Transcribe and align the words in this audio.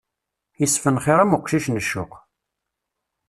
Isfenxiṛ 0.65 1.19
am 1.19 1.35
uqcic 1.37 1.65
n 1.69 1.77
ccuq. 1.85 2.11